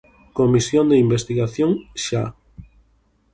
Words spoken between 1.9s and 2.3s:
xa.